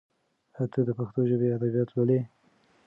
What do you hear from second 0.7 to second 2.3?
ته د پښتو ژبې ادبیات لولي؟